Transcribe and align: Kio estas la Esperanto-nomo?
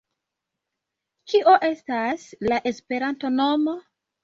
Kio 1.33 1.53
estas 1.69 2.25
la 2.49 2.59
Esperanto-nomo? 2.73 3.79